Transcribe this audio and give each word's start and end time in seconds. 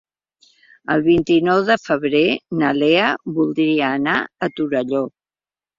El 0.93 1.03
vint-i-nou 1.07 1.61
de 1.69 1.77
febrer 1.83 2.23
na 2.63 2.73
Lea 2.81 3.13
voldria 3.39 3.95
anar 4.01 4.19
a 4.49 4.53
Torelló. 4.59 5.09